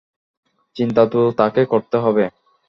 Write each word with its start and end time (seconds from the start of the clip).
চিন্তা 0.75 1.03
তো 1.05 1.19
তাকে 1.37 1.61
করতে 1.65 1.97
হবে। 1.97 2.23